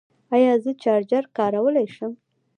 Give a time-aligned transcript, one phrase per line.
[0.35, 2.13] ایا زه چارجر کارولی شم؟